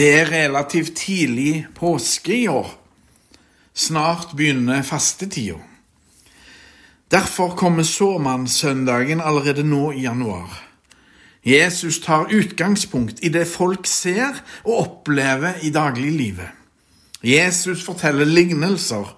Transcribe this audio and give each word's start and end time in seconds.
Det 0.00 0.08
er 0.16 0.30
relativt 0.32 0.94
tidlig 0.96 1.66
påske 1.76 2.32
i 2.32 2.46
år. 2.48 2.70
Snart 3.76 4.30
begynner 4.36 4.80
fastetida. 4.82 5.58
Derfor 7.12 7.50
kommer 7.56 7.84
såmannssøndagen 7.84 9.20
allerede 9.20 9.64
nå 9.66 9.90
i 9.92 10.06
januar. 10.06 10.54
Jesus 11.44 11.98
tar 12.00 12.32
utgangspunkt 12.32 13.20
i 13.20 13.28
det 13.28 13.44
folk 13.48 13.84
ser 13.86 14.40
og 14.64 14.78
opplever 14.78 15.60
i 15.62 15.70
dagliglivet. 15.70 16.48
Jesus 17.20 17.84
forteller 17.84 18.24
lignelser 18.24 19.10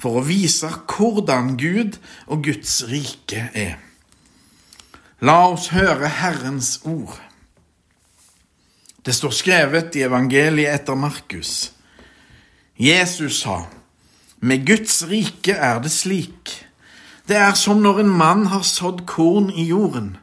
for 0.00 0.16
å 0.16 0.24
vise 0.24 0.70
hvordan 0.94 1.58
Gud 1.60 1.98
og 2.26 2.40
Guds 2.48 2.78
rike 2.88 3.50
er. 3.52 3.76
La 5.20 5.42
oss 5.50 5.68
høre 5.76 6.08
Herrens 6.08 6.78
ord. 6.88 7.20
Det 9.02 9.12
står 9.12 9.32
skrevet 9.34 9.96
i 9.98 10.04
evangeliet 10.06 10.76
etter 10.76 10.94
Markus. 10.94 11.72
Jesus 12.78 13.40
sa, 13.42 13.64
Med 14.38 14.66
Guds 14.66 15.02
rike 15.10 15.56
er 15.58 15.80
det 15.82 15.90
slik. 15.90 16.52
Det 17.26 17.34
er 17.36 17.54
som 17.58 17.82
når 17.82 18.02
en 18.02 18.12
mann 18.18 18.46
har 18.52 18.62
sådd 18.62 19.02
korn 19.06 19.50
i 19.50 19.64
jorden. 19.66 20.16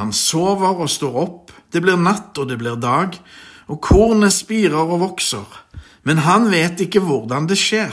Han 0.00 0.12
sover 0.12 0.80
og 0.84 0.88
står 0.90 1.18
opp, 1.20 1.52
det 1.72 1.82
blir 1.84 2.00
natt 2.00 2.38
og 2.38 2.48
det 2.48 2.56
blir 2.60 2.80
dag, 2.80 3.16
og 3.68 3.80
kornet 3.84 4.32
spirer 4.32 4.88
og 4.88 5.00
vokser, 5.02 5.44
men 6.08 6.24
han 6.24 6.48
vet 6.52 6.80
ikke 6.80 7.04
hvordan 7.04 7.48
det 7.50 7.58
skjer. 7.60 7.92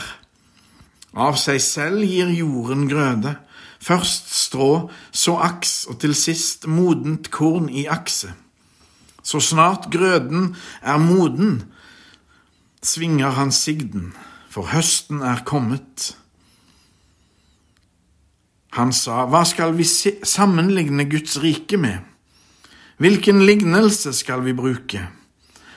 Av 1.12 1.36
seg 1.40 1.60
selv 1.60 2.04
gir 2.08 2.32
jorden 2.32 2.88
grøde, 2.88 3.34
først 3.84 4.32
strå, 4.32 4.88
så 5.12 5.36
aks 5.44 5.84
og 5.92 6.00
til 6.00 6.16
sist 6.16 6.64
modent 6.68 7.28
korn 7.32 7.68
i 7.68 7.84
akse. 7.84 8.32
Så 9.26 9.40
snart 9.42 9.88
grøden 9.90 10.52
er 10.82 11.00
moden, 11.02 11.64
svinger 12.82 13.34
han 13.34 13.50
sigden, 13.52 14.12
for 14.50 14.70
høsten 14.70 15.22
er 15.26 15.42
kommet. 15.44 16.12
Han 18.78 18.92
sa, 18.94 19.24
Hva 19.26 19.42
skal 19.48 19.74
vi 19.74 19.86
sammenligne 19.88 21.08
Guds 21.10 21.40
rike 21.42 21.80
med? 21.80 22.04
Hvilken 23.02 23.42
lignelse 23.48 24.14
skal 24.14 24.44
vi 24.46 24.54
bruke? 24.56 25.08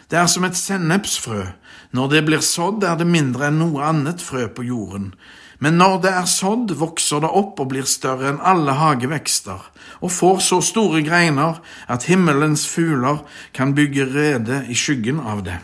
Det 0.10 0.18
er 0.18 0.30
som 0.30 0.46
et 0.46 0.58
sennepsfrø. 0.58 1.44
Når 1.92 2.10
det 2.14 2.26
blir 2.26 2.46
sådd, 2.46 2.86
er 2.86 2.98
det 3.02 3.10
mindre 3.10 3.50
enn 3.50 3.60
noe 3.62 3.82
annet 3.86 4.22
frø 4.22 4.46
på 4.54 4.66
jorden. 4.70 5.12
Men 5.60 5.76
når 5.76 5.98
det 6.04 6.12
er 6.16 6.28
sådd, 6.32 6.72
vokser 6.80 7.20
det 7.24 7.32
opp 7.36 7.60
og 7.60 7.72
blir 7.74 7.88
større 7.88 8.30
enn 8.32 8.40
alle 8.40 8.78
hagevekster, 8.80 9.60
og 10.00 10.14
får 10.16 10.40
så 10.46 10.62
store 10.64 11.02
greiner 11.04 11.60
at 11.92 12.08
himmelens 12.08 12.64
fugler 12.72 13.20
kan 13.56 13.76
bygge 13.76 14.06
rede 14.08 14.62
i 14.72 14.78
skyggen 14.78 15.20
av 15.20 15.44
det. 15.44 15.58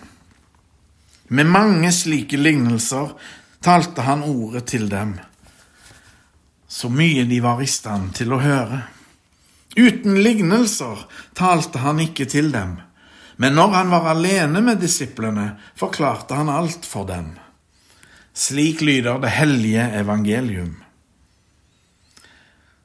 Med 1.32 1.48
mange 1.48 1.94
slike 1.96 2.38
lignelser 2.38 3.16
talte 3.64 4.04
han 4.06 4.26
ordet 4.28 4.66
til 4.74 4.90
dem, 4.92 5.16
så 6.68 6.92
mye 6.92 7.24
de 7.30 7.40
var 7.42 7.64
i 7.64 7.70
stand 7.72 8.12
til 8.20 8.36
å 8.36 8.42
høre. 8.44 8.82
Uten 9.80 10.20
lignelser 10.20 11.08
talte 11.40 11.80
han 11.84 12.04
ikke 12.04 12.28
til 12.30 12.52
dem, 12.52 12.76
men 13.40 13.56
når 13.56 13.74
han 13.80 13.96
var 13.96 14.12
alene 14.12 14.59
med 14.64 14.84
disiplene, 14.84 15.54
forklarte 15.80 16.36
han 16.36 16.52
alt 16.52 16.86
for 16.88 17.08
dem. 17.08 17.32
Slik 18.36 18.81
lyder 18.81 19.22
det 19.23 19.30
hellige 19.31 19.83
evangelium. 19.95 20.73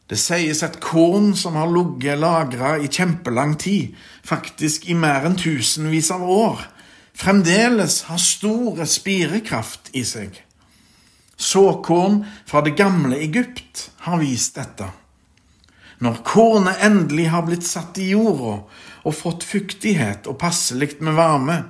Det 0.06 0.18
sies 0.18 0.62
at 0.62 0.76
korn 0.82 1.32
som 1.38 1.56
har 1.58 1.70
ligget 1.70 2.20
lagra 2.22 2.76
i 2.78 2.86
kjempelang 2.86 3.56
tid, 3.58 3.96
faktisk 4.22 4.86
i 4.86 4.94
mer 4.94 5.26
enn 5.26 5.34
tusenvis 5.38 6.12
av 6.14 6.22
år, 6.22 6.62
fremdeles 7.18 8.04
har 8.06 8.22
store 8.22 8.86
spirekraft 8.86 9.90
i 9.98 10.04
seg. 10.06 10.38
Såkorn 11.34 12.22
fra 12.46 12.62
det 12.62 12.76
gamle 12.78 13.18
Egypt 13.18 13.88
har 14.06 14.22
vist 14.22 14.54
dette. 14.54 14.86
Når 15.98 16.22
kornet 16.30 16.78
endelig 16.86 17.27
har 17.34 17.46
blitt 17.46 17.66
satt 17.66 17.98
i 17.98 18.12
jorda 18.14 18.60
og 19.02 19.18
fått 19.18 19.42
fuktighet 19.50 20.30
og 20.30 20.39
passelig 20.39 20.94
med 21.02 21.18
varme, 21.18 21.62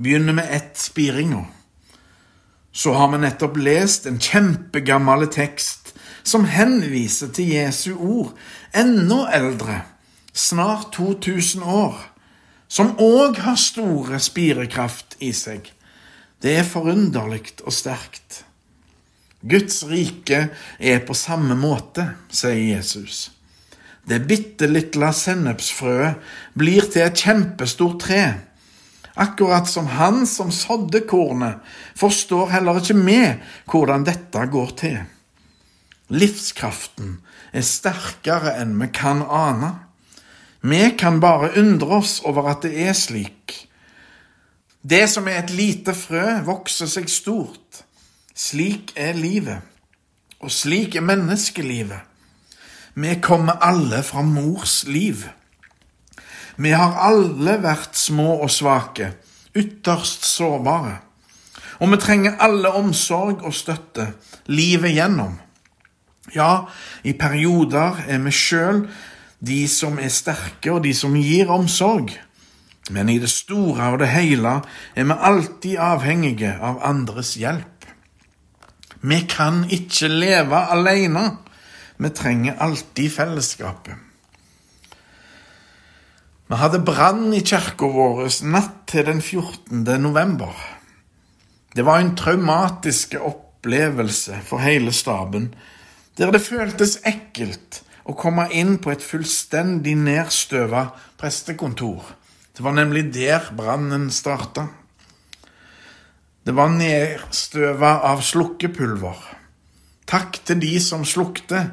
begynner 0.00 0.40
med 0.40 0.48
ett 0.56 0.76
spiringa 0.80 1.44
så 2.72 2.94
har 2.94 3.10
vi 3.12 3.20
nettopp 3.22 3.56
lest 3.58 4.06
en 4.06 4.20
kjempegammel 4.22 5.26
tekst 5.32 5.92
som 6.22 6.44
henviser 6.46 7.32
til 7.34 7.50
Jesu 7.54 7.94
ord, 7.96 8.34
enda 8.76 9.24
eldre, 9.34 9.80
snart 10.32 10.92
2000 10.94 11.64
år, 11.64 11.96
som 12.70 12.94
òg 13.02 13.40
har 13.42 13.58
store 13.58 14.20
spirekraft 14.22 15.18
i 15.18 15.32
seg. 15.34 15.72
Det 16.40 16.54
er 16.60 16.68
forunderlig 16.68 17.56
og 17.64 17.74
sterkt. 17.74 18.44
Guds 19.40 19.82
rike 19.88 20.46
er 20.78 21.02
på 21.04 21.16
samme 21.16 21.56
måte, 21.58 22.06
sier 22.28 22.76
Jesus. 22.76 23.30
Det 24.08 24.20
bitte 24.28 24.68
lille 24.68 25.10
sennepsfrøet 25.16 26.20
blir 26.58 26.86
til 26.92 27.06
et 27.06 27.20
kjempestort 27.20 28.00
tre 28.04 28.22
Akkurat 29.14 29.68
som 29.68 29.86
han 29.86 30.26
som 30.26 30.50
sådde 30.54 31.00
kornet, 31.10 31.58
forstår 31.98 32.50
heller 32.54 32.78
ikke 32.80 32.98
vi 33.00 33.20
hvordan 33.70 34.06
dette 34.06 34.44
går 34.52 34.70
til. 34.78 34.98
Livskraften 36.10 37.18
er 37.52 37.66
sterkere 37.66 38.56
enn 38.60 38.76
vi 38.80 38.90
kan 38.94 39.22
ane. 39.22 39.72
Vi 40.62 40.82
kan 40.98 41.20
bare 41.20 41.52
undre 41.58 42.00
oss 42.02 42.20
over 42.26 42.50
at 42.50 42.62
det 42.66 42.74
er 42.86 42.94
slik. 42.94 43.54
Det 44.82 45.04
som 45.12 45.28
er 45.28 45.42
et 45.42 45.52
lite 45.52 45.94
frø, 45.94 46.40
vokser 46.46 46.88
seg 46.88 47.08
stort. 47.12 47.82
Slik 48.34 48.94
er 48.96 49.12
livet, 49.12 49.60
og 50.40 50.52
slik 50.52 50.96
er 50.96 51.04
menneskelivet. 51.04 52.00
Vi 52.94 53.14
kommer 53.22 53.60
alle 53.62 54.02
fra 54.02 54.22
mors 54.24 54.84
liv. 54.88 55.26
Vi 56.60 56.72
har 56.76 56.98
alle 57.00 57.56
vært 57.62 57.96
små 57.96 58.34
og 58.44 58.50
svake, 58.52 59.14
ytterst 59.56 60.26
sårbare. 60.28 60.98
Og 61.80 61.88
vi 61.88 61.98
trenger 62.02 62.36
alle 62.44 62.72
omsorg 62.76 63.40
og 63.48 63.54
støtte 63.56 64.10
livet 64.52 64.92
gjennom. 64.92 65.38
Ja, 66.34 66.66
i 67.02 67.14
perioder 67.16 68.02
er 68.04 68.20
vi 68.26 68.32
sjøl 68.36 68.82
de 69.40 69.62
som 69.72 69.96
er 69.98 70.12
sterke, 70.12 70.74
og 70.74 70.84
de 70.84 70.92
som 70.94 71.16
gir 71.16 71.48
omsorg. 71.48 72.12
Men 72.90 73.08
i 73.08 73.16
det 73.22 73.30
store 73.32 73.94
og 73.94 74.02
det 74.02 74.10
hele 74.12 74.58
er 74.94 75.08
vi 75.08 75.16
alltid 75.16 75.80
avhengige 75.80 76.52
av 76.60 76.82
andres 76.84 77.38
hjelp. 77.40 77.88
Vi 79.00 79.22
kan 79.24 79.64
ikke 79.72 80.12
leve 80.12 80.60
alene. 80.76 81.24
Vi 81.96 82.12
trenger 82.12 82.60
alltid 82.60 83.12
fellesskapet. 83.16 84.09
Vi 86.50 86.56
hadde 86.58 86.80
brann 86.82 87.28
i 87.30 87.44
kirka 87.46 87.86
vår 87.86 88.24
natt 88.50 88.80
til 88.90 89.04
den 89.06 89.20
14. 89.22 89.84
november. 90.02 90.50
Det 91.70 91.84
var 91.86 92.00
en 92.02 92.16
traumatisk 92.18 93.14
opplevelse 93.20 94.40
for 94.48 94.58
hele 94.58 94.90
staben, 94.90 95.52
der 96.18 96.32
det 96.34 96.40
føltes 96.42 96.96
ekkelt 97.06 97.84
å 98.02 98.16
komme 98.18 98.48
inn 98.50 98.80
på 98.82 98.90
et 98.90 99.06
fullstendig 99.06 99.94
nedstøva 100.02 100.88
prestekontor. 101.22 102.02
Det 102.50 102.66
var 102.66 102.74
nemlig 102.80 103.06
der 103.14 103.46
brannen 103.54 104.10
starta. 104.10 104.66
Det 106.42 106.56
var 106.58 106.74
nedstøva 106.74 108.00
av 108.10 108.26
slukkepulver. 108.26 109.22
Takk 110.02 110.42
til 110.50 110.66
de 110.66 110.74
som 110.82 111.06
slukte, 111.06 111.68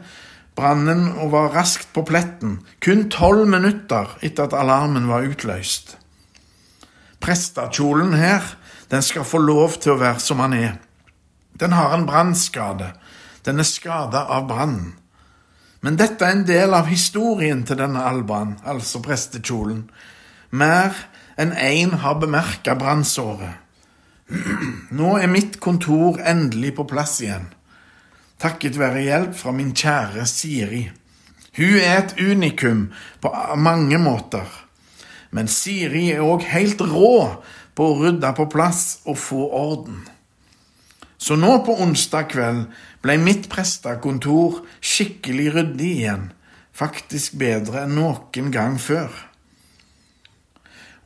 brannen 0.58 1.30
var 1.32 1.54
raskt 1.54 1.94
på 1.94 2.04
pletten, 2.06 2.60
kun 2.82 3.08
tolv 3.14 3.46
minutter 3.50 4.18
etter 4.26 4.48
at 4.48 4.56
alarmen 4.58 5.06
var 5.10 5.28
utløst. 5.28 5.96
Prestekjolen 7.22 8.16
her, 8.18 8.42
den 8.90 9.04
skal 9.06 9.28
få 9.28 9.42
lov 9.44 9.78
til 9.82 9.94
å 9.94 10.02
være 10.02 10.22
som 10.24 10.42
han 10.42 10.56
er. 10.58 10.78
Den 11.58 11.74
har 11.78 11.94
en 11.94 12.08
brannskade. 12.10 12.92
Den 13.46 13.62
er 13.62 13.68
skada 13.70 14.26
av 14.34 14.48
brannen. 14.50 14.96
Men 15.86 15.98
dette 15.98 16.26
er 16.26 16.34
en 16.34 16.48
del 16.48 16.74
av 16.74 16.90
historien 16.90 17.62
til 17.66 17.78
denne 17.78 18.02
Alban, 18.06 18.58
altså 18.66 19.02
prestekjolen. 19.06 19.86
Mer 20.50 20.98
enn 21.38 21.54
én 21.54 21.94
har 22.02 22.18
bemerka 22.22 22.74
brannsåret. 22.80 23.62
Nå 24.98 25.14
er 25.22 25.30
mitt 25.32 25.62
kontor 25.64 26.18
endelig 26.26 26.74
på 26.80 26.88
plass 26.90 27.20
igjen 27.22 27.48
takket 28.42 28.78
være 28.80 29.04
hjelp 29.06 29.36
fra 29.38 29.54
min 29.56 29.74
kjære 29.76 30.26
Siri. 30.30 30.84
Hun 31.58 31.78
er 31.82 32.04
et 32.04 32.16
unikum 32.22 32.88
på 33.22 33.32
mange 33.58 33.98
måter, 33.98 34.46
men 35.32 35.50
Siri 35.50 36.12
er 36.14 36.26
òg 36.26 36.46
helt 36.52 36.82
rå 36.82 37.42
på 37.78 37.88
å 37.88 37.98
rydde 38.04 38.34
på 38.38 38.46
plass 38.52 39.00
og 39.06 39.18
få 39.18 39.48
orden. 39.58 40.04
Så 41.18 41.36
nå 41.36 41.56
på 41.66 41.74
onsdag 41.82 42.30
kveld 42.30 42.68
ble 43.02 43.18
mitt 43.18 43.48
prestekontor 43.50 44.62
skikkelig 44.82 45.48
ryddig 45.56 45.94
igjen, 46.02 46.28
faktisk 46.78 47.40
bedre 47.42 47.88
enn 47.88 47.98
noen 47.98 48.52
gang 48.54 48.78
før. 48.82 49.10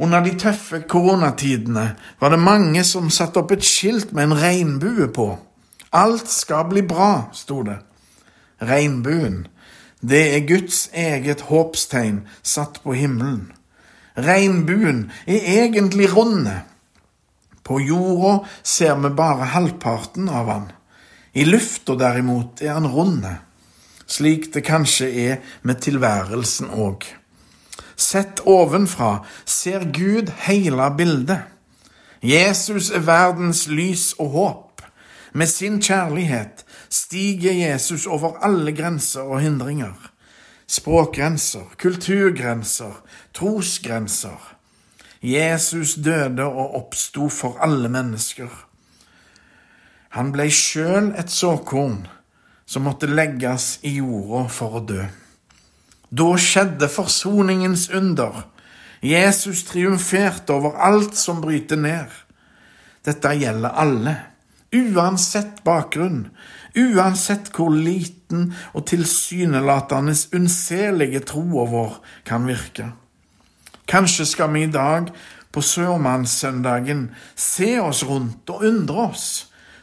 Under 0.02 0.24
de 0.26 0.34
tøffe 0.40 0.82
koronatidene 0.90 1.86
var 2.20 2.34
det 2.34 2.42
mange 2.42 2.84
som 2.88 3.12
satte 3.14 3.40
opp 3.40 3.54
et 3.56 3.64
skilt 3.64 4.12
med 4.12 4.28
en 4.28 4.40
regnbue 4.40 5.08
på. 5.14 5.30
Alt 5.92 6.30
skal 6.32 6.70
bli 6.72 6.82
bra, 6.88 7.32
sto 7.36 7.64
det. 7.68 7.82
Regnbuen, 8.64 9.48
det 10.00 10.22
er 10.36 10.46
Guds 10.48 10.86
eget 10.94 11.44
håpstegn 11.50 12.22
satt 12.44 12.80
på 12.84 12.96
himmelen. 12.96 13.52
Regnbuen 14.16 15.10
er 15.28 15.44
egentlig 15.64 16.08
runde. 16.16 16.62
På 17.64 17.80
jorda 17.84 18.46
ser 18.64 18.96
vi 19.04 19.12
bare 19.16 19.52
halvparten 19.52 20.30
av 20.30 20.50
han. 20.50 20.72
I 21.34 21.44
lufta 21.46 21.96
derimot 22.00 22.64
er 22.64 22.74
han 22.80 22.88
runde, 22.88 23.36
slik 24.08 24.50
det 24.56 24.64
kanskje 24.68 25.12
er 25.12 25.38
med 25.62 25.84
tilværelsen 25.84 26.72
òg. 26.72 27.06
Sett 27.96 28.42
ovenfra 28.48 29.26
ser 29.46 29.86
Gud 29.92 30.32
hele 30.48 30.90
bildet. 30.98 31.46
Jesus 32.24 32.92
er 32.96 33.04
verdens 33.06 33.68
lys 33.68 34.12
og 34.20 34.36
håp. 34.40 34.71
Med 35.34 35.48
sin 35.48 35.80
kjærlighet 35.82 36.66
stiger 36.90 37.54
Jesus 37.54 38.06
over 38.06 38.38
alle 38.44 38.72
grenser 38.76 39.22
og 39.22 39.42
hindringer. 39.42 40.12
Språkgrenser, 40.68 41.72
kulturgrenser, 41.78 43.02
trosgrenser. 43.34 44.56
Jesus 45.22 45.94
døde 45.94 46.44
og 46.44 46.76
oppsto 46.76 47.30
for 47.30 47.58
alle 47.62 47.90
mennesker. 47.90 48.50
Han 50.18 50.32
ble 50.36 50.50
sjøl 50.52 51.14
et 51.20 51.32
såkorn 51.32 52.02
som 52.68 52.84
måtte 52.88 53.08
legges 53.08 53.78
i 53.88 53.98
jorda 54.00 54.48
for 54.52 54.80
å 54.80 54.82
dø. 54.88 55.06
Da 56.12 56.28
skjedde 56.36 56.90
forsoningens 56.92 57.88
under. 57.96 58.44
Jesus 59.02 59.64
triumferte 59.70 60.52
over 60.54 60.76
alt 60.76 61.16
som 61.16 61.40
bryter 61.44 61.80
ned. 61.80 62.12
Dette 63.08 63.32
gjelder 63.40 63.80
alle, 63.84 64.16
uansett 64.72 65.64
bakgrunn, 65.64 66.30
uansett 66.76 67.52
hvor 67.56 67.74
liten 67.76 68.52
og 68.72 68.88
tilsynelatende 68.92 70.16
unnselige 70.36 71.24
troa 71.28 71.68
vår 71.72 72.00
kan 72.28 72.48
virke. 72.48 72.92
Kanskje 73.92 74.26
skal 74.26 74.54
vi 74.54 74.64
i 74.64 74.72
dag, 74.72 75.12
på 75.52 75.62
sørmannssøndagen, 75.62 77.10
se 77.36 77.74
oss 77.84 78.06
rundt 78.08 78.50
og 78.54 78.64
undre 78.64 79.08
oss. 79.10 79.26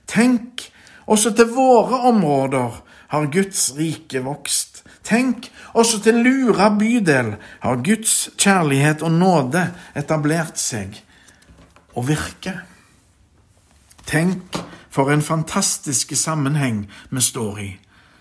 Tenk, 0.09 0.65
også 1.05 1.35
til 1.37 1.51
våre 1.53 2.01
områder 2.09 2.81
har 3.13 3.29
Guds 3.33 3.67
rike 3.77 4.23
vokst. 4.25 4.83
Tenk, 5.05 5.51
også 5.77 6.01
til 6.05 6.23
Lura 6.25 6.71
bydel 6.77 7.35
har 7.61 7.85
Guds 7.85 8.31
kjærlighet 8.41 9.05
og 9.05 9.13
nåde 9.21 9.67
etablert 9.97 10.61
seg 10.61 10.97
og 11.93 12.09
virker. 12.09 12.63
Tenk 14.09 14.57
for 14.99 15.13
en 15.15 15.23
fantastisk 15.23 16.17
sammenheng 16.19 16.89
vi 17.15 17.23
står 17.23 17.61
i. 17.63 17.69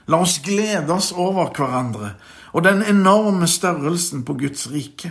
La 0.07 0.21
oss 0.21 0.37
glede 0.45 0.93
oss 0.93 1.09
over 1.11 1.49
hverandre 1.57 2.13
og 2.53 2.63
den 2.67 2.83
enorme 2.85 3.47
størrelsen 3.49 4.21
på 4.27 4.35
Guds 4.37 4.67
rike. 4.69 5.09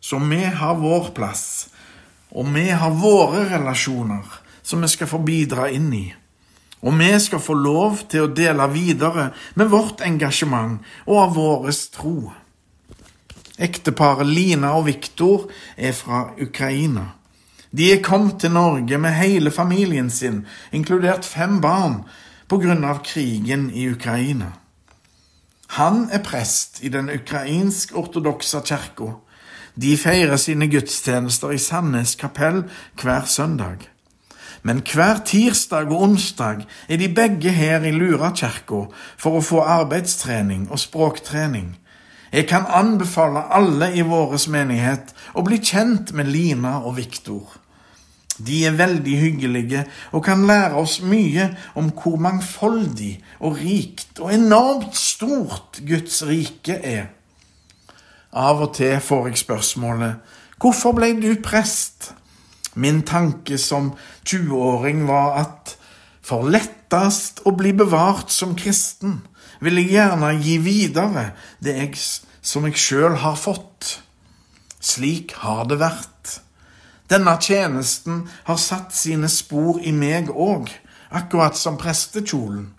Så 0.00 0.18
vi 0.18 0.42
har 0.44 0.80
vår 0.82 1.12
plass, 1.16 1.70
og 2.34 2.50
vi 2.52 2.68
har 2.68 2.98
våre 2.98 3.46
relasjoner 3.54 4.26
som 4.62 4.82
vi 4.82 4.90
skal 4.92 5.08
få 5.08 5.22
bidra 5.24 5.70
inn 5.72 5.88
i. 5.94 6.06
Og 6.82 6.92
vi 6.98 7.10
skal 7.22 7.40
få 7.40 7.54
lov 7.54 8.04
til 8.10 8.26
å 8.26 8.34
dele 8.34 8.66
videre 8.74 9.30
med 9.54 9.70
vårt 9.72 10.02
engasjement 10.04 10.82
og 11.06 11.18
av 11.22 11.34
vår 11.38 11.68
tro. 11.94 12.16
Ekteparet 13.62 14.26
Lina 14.26 14.74
og 14.76 14.88
Viktor 14.90 15.48
er 15.76 15.94
fra 15.96 16.32
Ukraina. 16.40 17.12
De 17.72 17.92
er 17.92 18.02
kommet 18.04 18.40
til 18.40 18.52
Norge 18.52 18.98
med 18.98 19.16
hele 19.16 19.50
familien 19.50 20.10
sin, 20.10 20.46
inkludert 20.72 21.24
fem 21.24 21.60
barn, 21.60 22.02
av 22.84 22.98
krigen 23.00 23.70
i 23.70 23.88
Ukraina. 23.88 24.52
Han 25.78 26.08
er 26.12 26.20
prest 26.20 26.82
i 26.84 26.90
den 26.92 27.08
ukrainsk-ortodokse 27.08 28.60
kirka. 28.60 29.14
De 29.74 29.96
feirer 29.96 30.36
sine 30.36 30.68
gudstjenester 30.68 31.54
i 31.54 31.58
Sandnes 31.58 32.12
kapell 32.20 32.66
hver 33.00 33.24
søndag. 33.24 33.88
Men 34.62 34.82
hver 34.84 35.24
tirsdag 35.24 35.88
og 35.88 36.02
onsdag 36.02 36.66
er 36.88 37.00
de 37.00 37.08
begge 37.08 37.50
her 37.50 37.88
i 37.88 37.94
Lurakirka 37.96 38.84
for 39.16 39.38
å 39.38 39.40
få 39.40 39.62
arbeidstrening 39.64 40.68
og 40.68 40.78
språktrening. 40.78 41.72
Jeg 42.32 42.46
kan 42.52 42.68
anbefale 42.68 43.48
alle 43.48 43.94
i 43.96 44.04
vår 44.04 44.36
menighet 44.52 45.16
å 45.32 45.42
bli 45.44 45.56
kjent 45.56 46.12
med 46.12 46.28
Lina 46.28 46.82
og 46.84 46.96
Viktor. 47.00 47.61
De 48.42 48.62
er 48.66 48.76
veldig 48.78 49.16
hyggelige 49.18 49.84
og 50.12 50.24
kan 50.26 50.46
lære 50.48 50.78
oss 50.80 51.00
mye 51.04 51.50
om 51.78 51.90
hvor 51.96 52.18
mangfoldig 52.22 53.14
og 53.40 53.60
rikt 53.60 54.22
og 54.22 54.34
enormt 54.34 54.96
stort 54.98 55.80
Guds 55.86 56.22
rike 56.26 56.78
er. 56.78 57.10
Av 58.32 58.62
og 58.64 58.74
til 58.78 58.96
får 59.00 59.28
jeg 59.30 59.44
spørsmålet 59.44 60.38
Hvorfor 60.62 60.94
ble 60.94 61.10
du 61.18 61.34
prest? 61.42 62.12
Min 62.74 63.02
tanke 63.02 63.58
som 63.58 63.90
20-åring 64.24 65.02
var 65.08 65.34
at 65.42 65.74
for 66.22 66.46
lettest 66.46 67.42
å 67.44 67.52
bli 67.58 67.72
bevart 67.76 68.30
som 68.30 68.54
kristen, 68.56 69.18
vil 69.60 69.80
jeg 69.82 69.96
gjerne 69.96 70.30
gi 70.38 70.56
videre 70.62 71.24
det 71.62 71.74
jeg, 71.76 71.98
som 72.40 72.64
jeg 72.68 72.78
sjøl 72.78 73.18
har 73.24 73.36
fått. 73.38 73.98
Slik 74.82 75.34
har 75.42 75.66
det 75.70 75.80
vært. 75.82 76.38
Denne 77.12 77.34
tjenesten 77.40 78.22
har 78.46 78.56
satt 78.56 78.94
sine 78.96 79.28
spor 79.28 79.82
i 79.84 79.90
meg 79.92 80.30
òg, 80.32 80.70
akkurat 81.12 81.58
som 81.60 81.76
prestekjolen. 81.76 82.70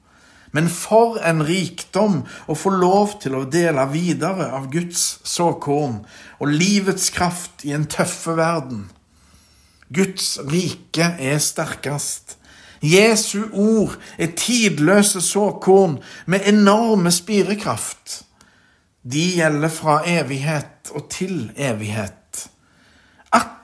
Men 0.53 0.69
for 0.74 1.19
en 1.21 1.44
rikdom 1.45 2.24
å 2.50 2.56
få 2.57 2.71
lov 2.74 3.19
til 3.21 3.35
å 3.38 3.44
dele 3.45 3.85
videre 3.91 4.47
av 4.57 4.71
Guds 4.74 5.03
såkorn 5.25 6.00
og 6.39 6.50
livets 6.50 7.12
kraft 7.13 7.65
i 7.65 7.75
en 7.77 7.85
tøffe 7.89 8.33
verden. 8.38 8.88
Guds 9.94 10.39
rike 10.50 11.12
er 11.21 11.38
sterkest. 11.38 12.38
Jesu 12.81 13.45
ord 13.53 14.00
er 14.18 14.33
tidløse 14.38 15.21
såkorn 15.21 16.00
med 16.25 16.50
enorme 16.50 17.13
spirekraft. 17.13 18.24
De 19.03 19.29
gjelder 19.38 19.74
fra 19.74 20.01
evighet 20.09 20.94
og 20.94 21.09
til 21.13 21.51
evighet. 21.53 22.23